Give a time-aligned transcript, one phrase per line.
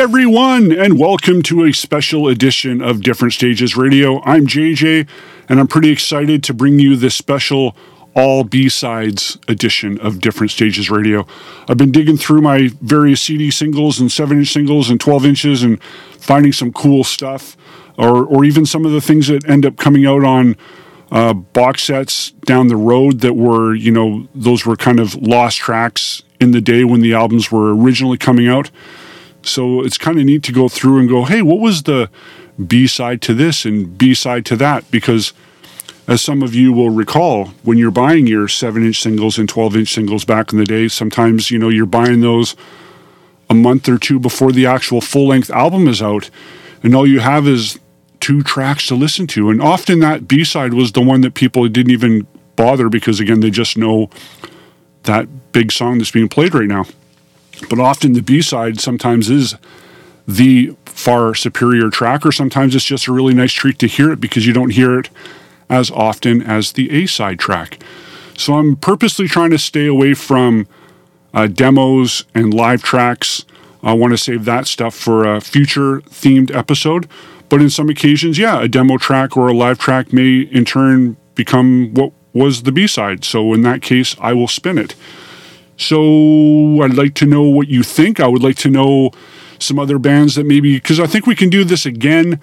[0.00, 4.22] Everyone, and welcome to a special edition of Different Stages Radio.
[4.22, 5.06] I'm JJ,
[5.46, 7.76] and I'm pretty excited to bring you this special
[8.14, 11.26] all B-sides edition of Different Stages Radio.
[11.68, 15.78] I've been digging through my various CD singles and 7-inch singles and 12 inches and
[16.12, 17.54] finding some cool stuff,
[17.98, 20.56] or, or even some of the things that end up coming out on
[21.10, 25.58] uh, box sets down the road that were, you know, those were kind of lost
[25.58, 28.70] tracks in the day when the albums were originally coming out.
[29.42, 32.10] So it's kind of neat to go through and go, hey, what was the
[32.66, 34.90] B side to this and B side to that?
[34.90, 35.32] Because
[36.06, 39.76] as some of you will recall, when you're buying your 7 inch singles and 12
[39.76, 42.56] inch singles back in the day, sometimes, you know, you're buying those
[43.48, 46.28] a month or two before the actual full length album is out.
[46.82, 47.78] And all you have is
[48.18, 49.50] two tracks to listen to.
[49.50, 53.40] And often that B side was the one that people didn't even bother because, again,
[53.40, 54.10] they just know
[55.04, 56.84] that big song that's being played right now.
[57.68, 59.54] But often the B side sometimes is
[60.26, 64.20] the far superior track, or sometimes it's just a really nice treat to hear it
[64.20, 65.10] because you don't hear it
[65.68, 67.82] as often as the A side track.
[68.36, 70.66] So I'm purposely trying to stay away from
[71.34, 73.44] uh, demos and live tracks.
[73.82, 77.08] I want to save that stuff for a future themed episode.
[77.48, 81.16] But in some occasions, yeah, a demo track or a live track may in turn
[81.34, 83.24] become what was the B side.
[83.24, 84.94] So in that case, I will spin it.
[85.80, 88.20] So I'd like to know what you think.
[88.20, 89.12] I would like to know
[89.58, 92.38] some other bands that maybe because I think we can do this again.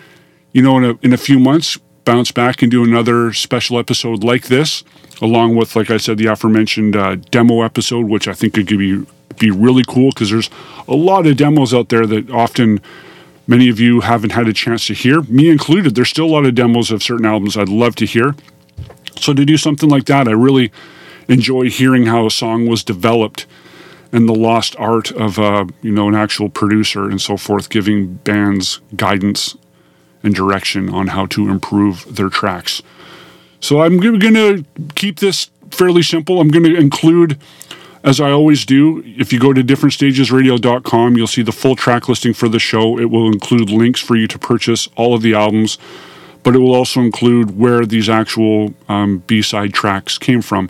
[0.54, 4.24] You know, in a in a few months, bounce back and do another special episode
[4.24, 4.84] like this,
[5.22, 9.06] along with, like I said, the aforementioned uh, demo episode, which I think could be
[9.38, 10.50] be really cool because there's
[10.88, 12.82] a lot of demos out there that often
[13.46, 15.94] many of you haven't had a chance to hear, me included.
[15.94, 18.36] There's still a lot of demos of certain albums I'd love to hear.
[19.20, 20.72] So to do something like that, I really
[21.28, 23.46] enjoy hearing how a song was developed
[24.12, 28.16] and the lost art of uh, you know an actual producer and so forth, giving
[28.16, 29.58] bands guidance
[30.24, 32.82] and direction on how to improve their tracks.
[33.60, 34.66] So I'm going to
[34.96, 36.40] keep this fairly simple.
[36.40, 37.40] I'm going to include,
[38.04, 42.34] as I always do, if you go to differentstagesradio.com, you'll see the full track listing
[42.34, 43.00] for the show.
[43.00, 45.78] It will include links for you to purchase all of the albums,
[46.44, 50.70] but it will also include where these actual um, B-side tracks came from.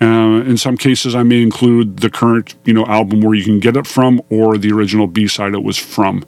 [0.00, 3.60] Uh, in some cases, I may include the current, you know, album where you can
[3.60, 6.24] get it from, or the original B side it was from,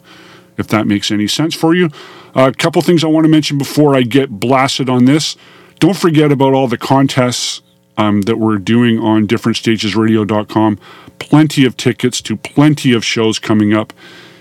[0.57, 1.91] if that makes any sense for you.
[2.35, 5.37] Uh, a couple things I want to mention before I get blasted on this.
[5.81, 7.63] Don't forget about all the contests
[7.99, 10.79] um, that we're doing on differentstagesradio.com.
[11.19, 13.93] Plenty of tickets to plenty of shows coming up,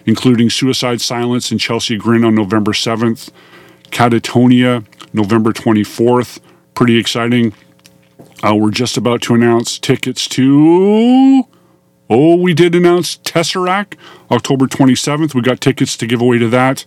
[0.06, 3.30] including Suicide Silence and Chelsea Grin on November 7th,
[3.90, 6.40] Katatonia November 24th.
[6.76, 7.54] Pretty exciting.
[8.44, 11.44] Uh, we're just about to announce tickets to.
[12.10, 13.96] Oh, we did announce Tesseract
[14.32, 15.34] October 27th.
[15.34, 16.86] We got tickets to give away to that.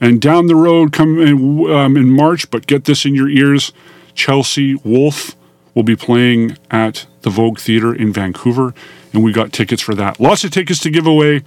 [0.00, 3.72] And down the road, come in, um, in March, but get this in your ears
[4.14, 5.36] Chelsea Wolfe
[5.74, 8.74] will be playing at the Vogue Theatre in Vancouver.
[9.12, 10.18] And we got tickets for that.
[10.18, 11.42] Lots of tickets to give away.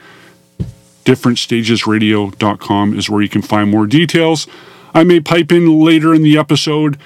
[1.06, 4.48] DifferentStagesRadio.com is where you can find more details.
[4.94, 6.98] I may pipe in later in the episode,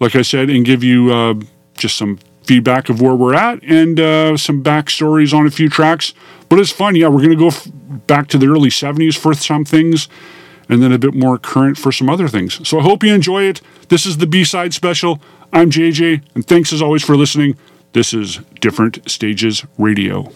[0.00, 1.12] like I said, and give you.
[1.12, 1.34] Uh,
[1.82, 6.14] just some feedback of where we're at and uh, some backstories on a few tracks.
[6.48, 6.96] But it's fun.
[6.96, 7.68] Yeah, we're going to go f-
[8.06, 10.08] back to the early 70s for some things
[10.68, 12.66] and then a bit more current for some other things.
[12.66, 13.60] So I hope you enjoy it.
[13.88, 15.20] This is the B side special.
[15.52, 17.56] I'm JJ, and thanks as always for listening.
[17.92, 20.30] This is Different Stages Radio.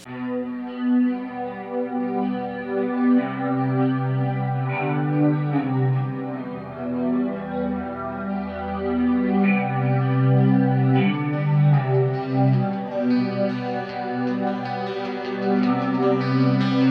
[16.37, 16.86] Don't you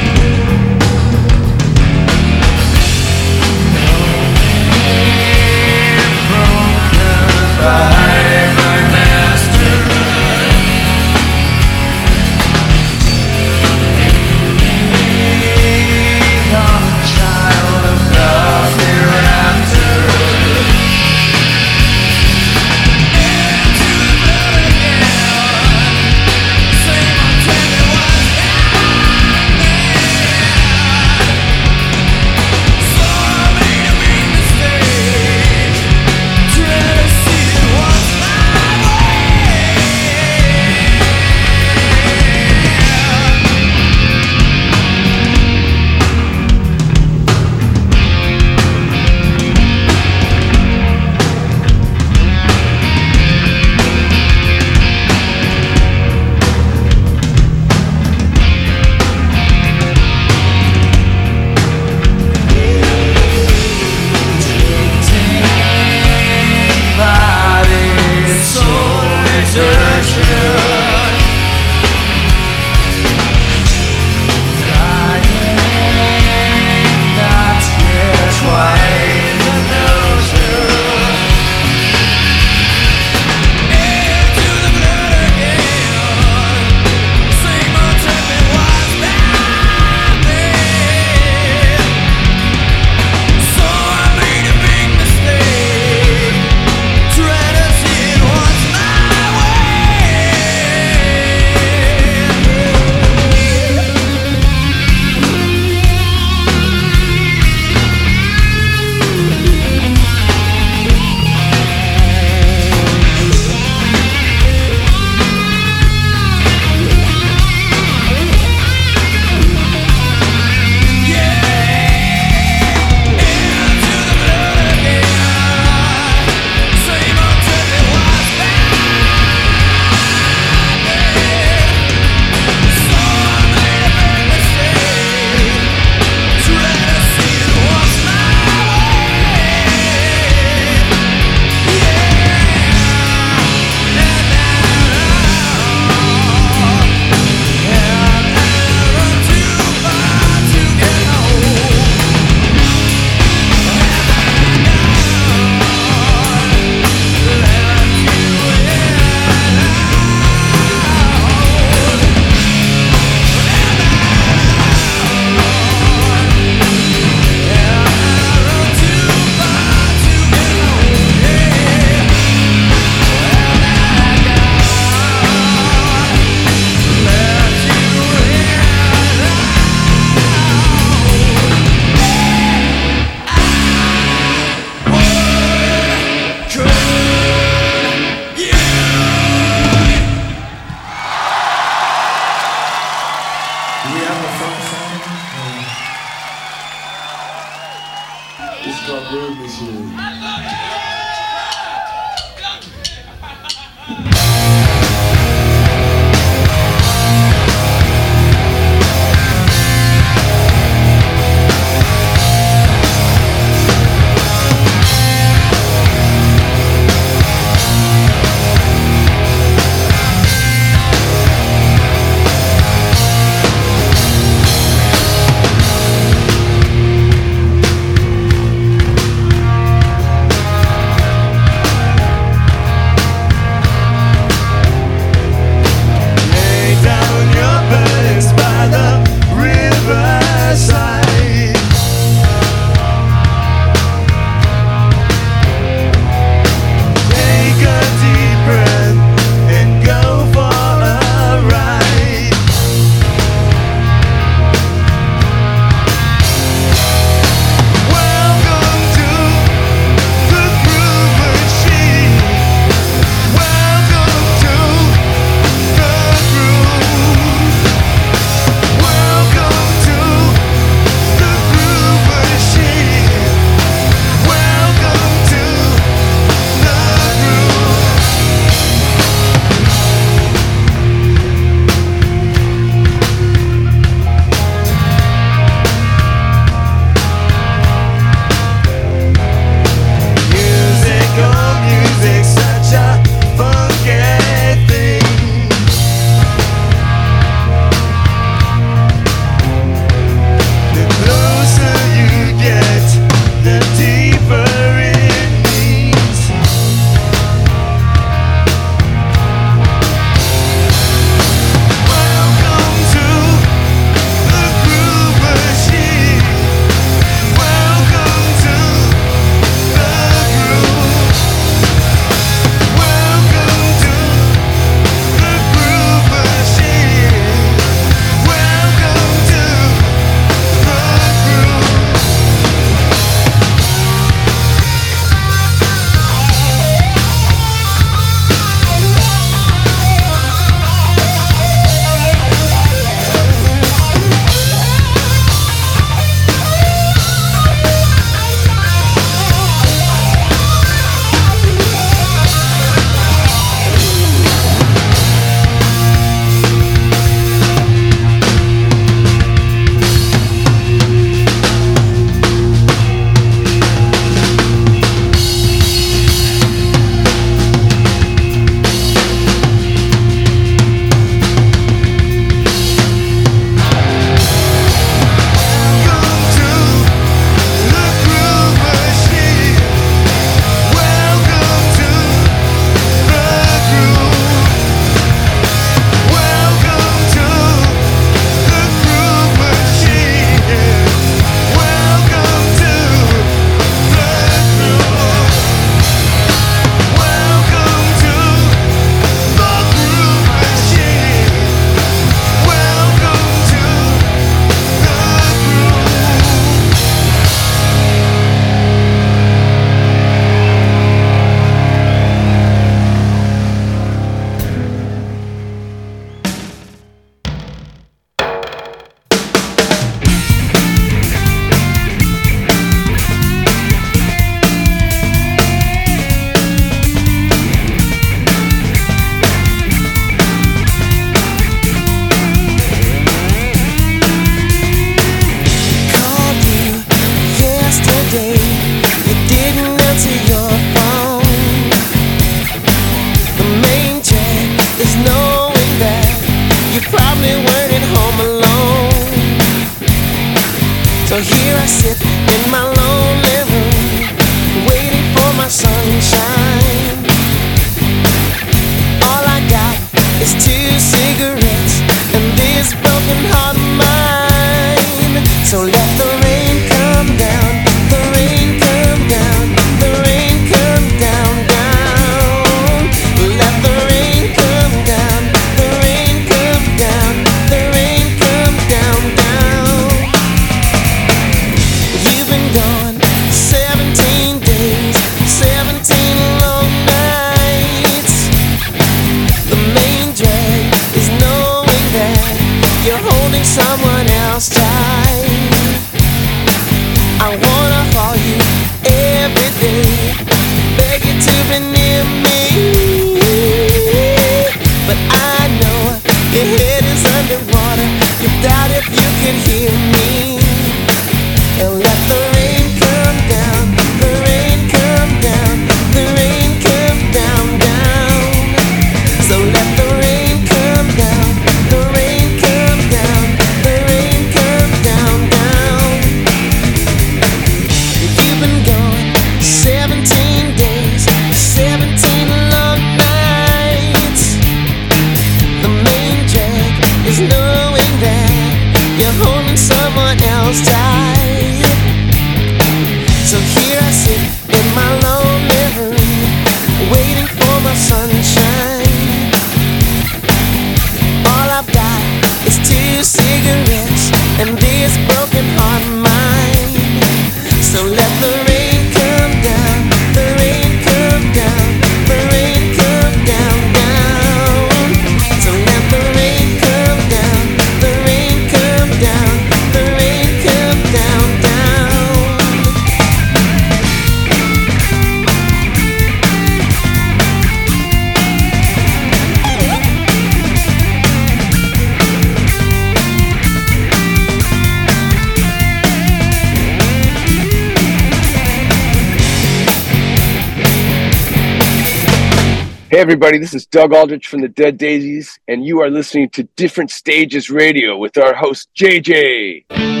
[593.01, 596.91] everybody, this is Doug Aldrich from the Dead Daisies, and you are listening to Different
[596.91, 600.00] Stages Radio with our host, JJ.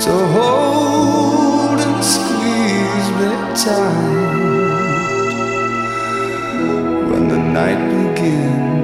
[0.00, 3.30] to hold and squeeze me
[3.64, 4.34] tight
[7.10, 8.74] when the night begins.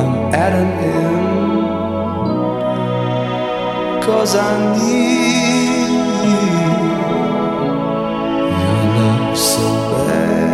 [0.00, 1.28] I'm at an end,
[4.02, 5.88] cause I need
[8.62, 9.66] your love so
[10.06, 10.48] bad.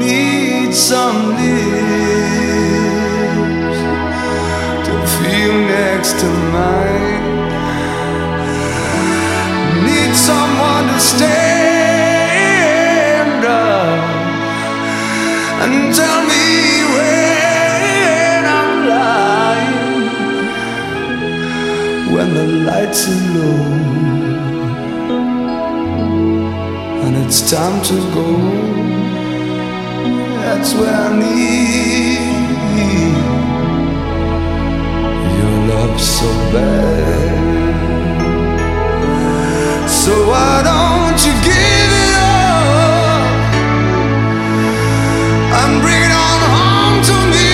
[0.00, 1.36] Need some.
[1.36, 1.65] Need
[6.18, 7.22] tonight.
[9.84, 12.14] Need someone to stand
[13.44, 13.98] up
[15.62, 16.46] and tell me
[16.94, 20.06] when I'm lying.
[22.14, 23.62] When the lights are low
[27.04, 28.28] and it's time to go,
[30.40, 31.85] that's where I need.
[35.96, 37.36] love so bad.
[39.88, 43.54] So why don't you give it up
[45.58, 47.50] and bring it on home to me?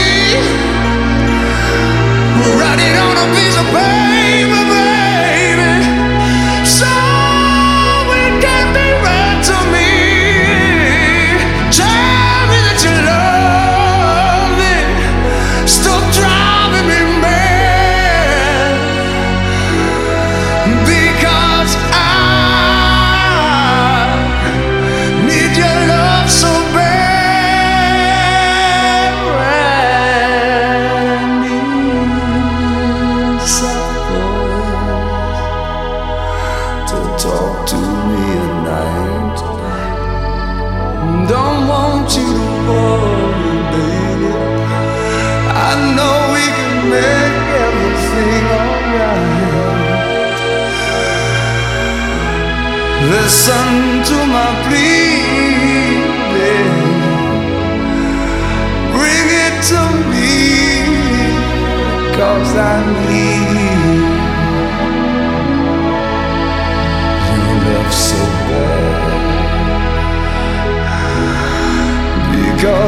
[2.58, 4.21] Write it on a piece of paper.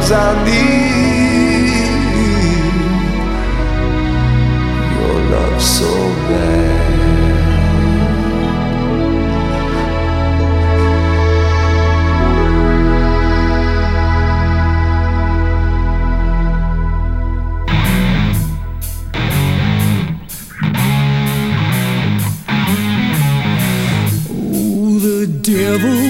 [0.05, 0.75] cause I need
[4.97, 5.93] your love so
[6.29, 6.75] bad.
[25.43, 26.04] devil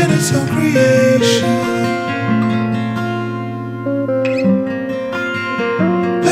[0.00, 1.48] in its own creation.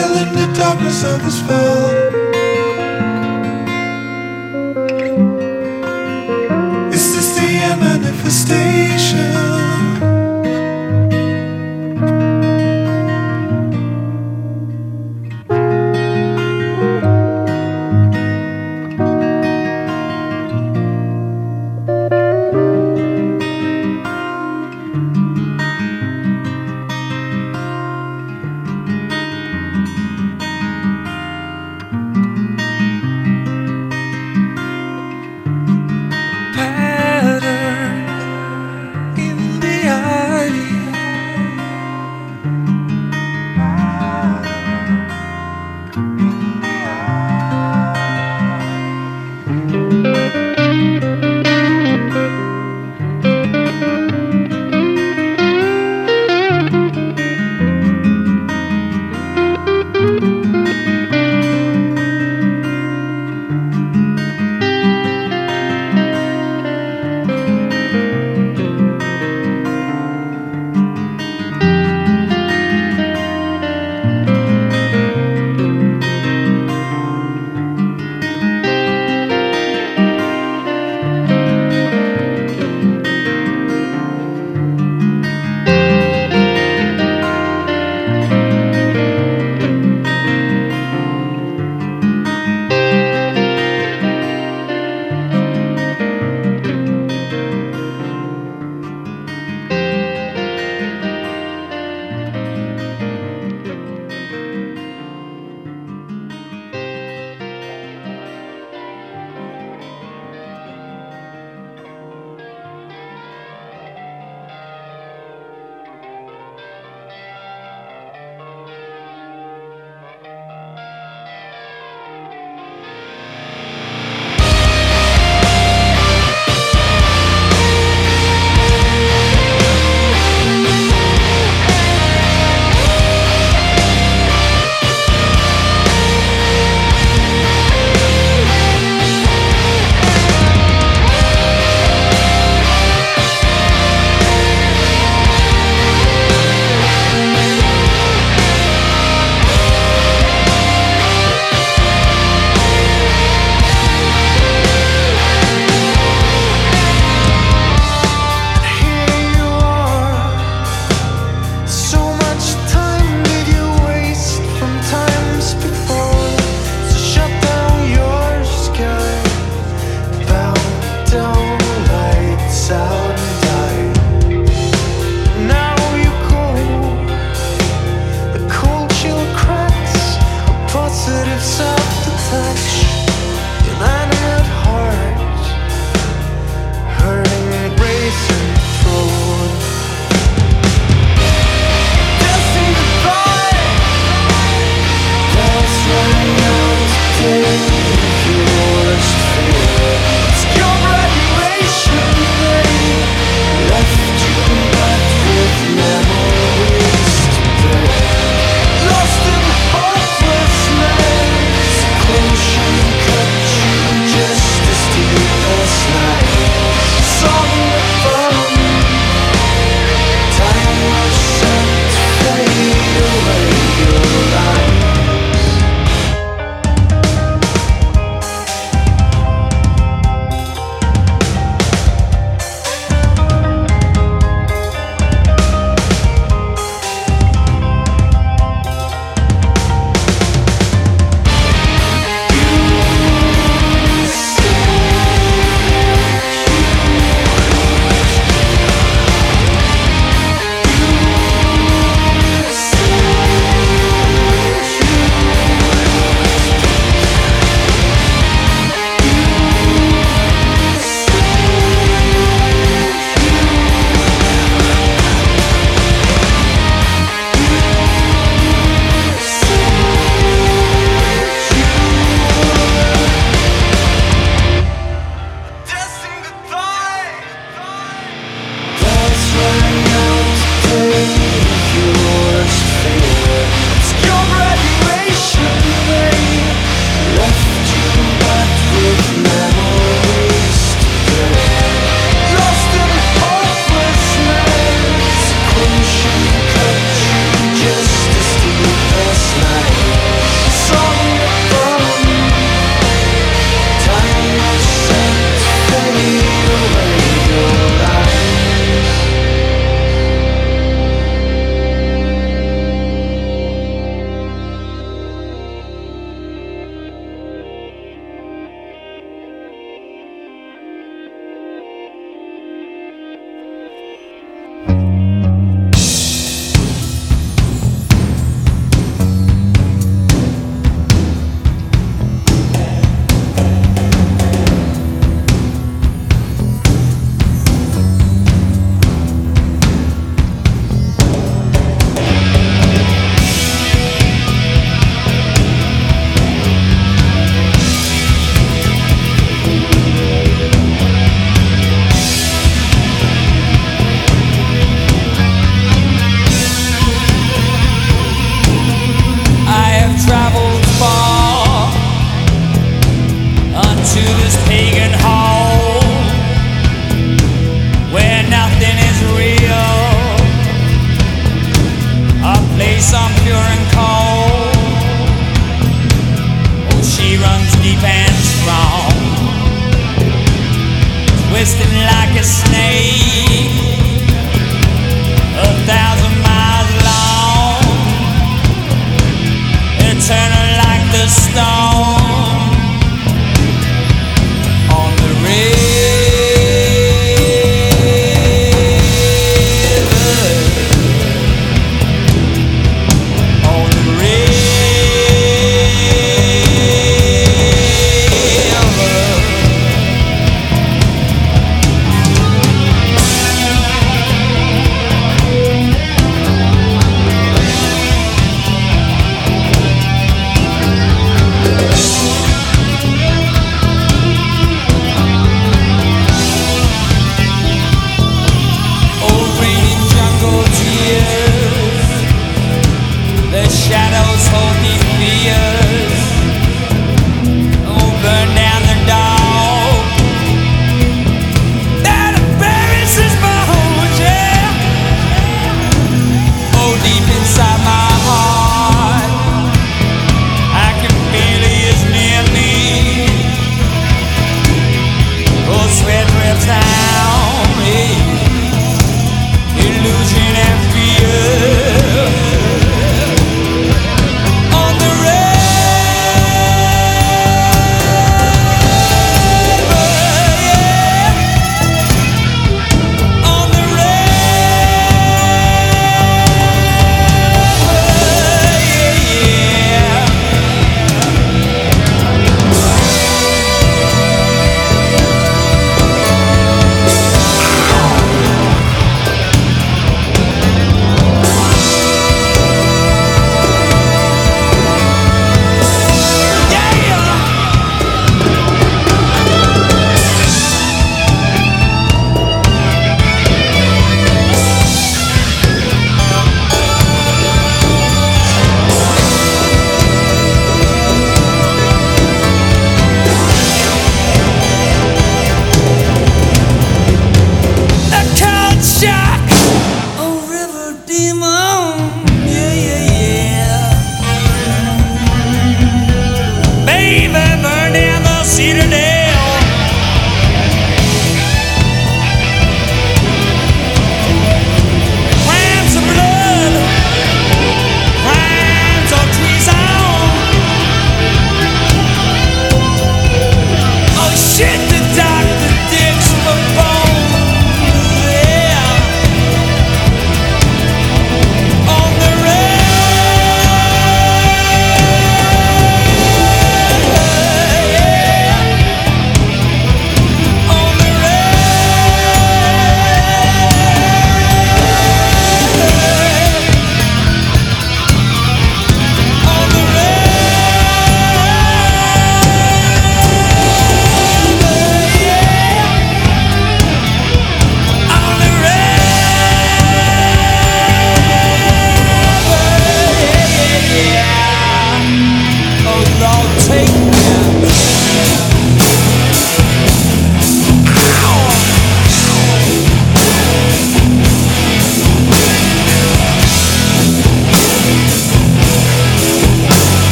[0.00, 2.09] In the darkness of this fall.